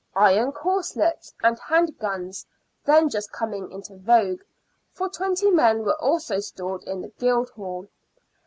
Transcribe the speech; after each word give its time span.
Iron 0.15 0.51
corslets 0.51 1.31
and 1.43 1.59
hand 1.59 1.99
guns— 1.99 2.47
then 2.87 3.07
just 3.07 3.31
coming 3.31 3.71
into 3.71 3.97
vogue— 3.97 4.41
for 4.95 5.07
twenty 5.09 5.51
men 5.51 5.83
were 5.85 6.01
also 6.01 6.39
stored 6.39 6.81
in 6.85 7.03
the 7.03 7.09
Guildhall. 7.19 7.87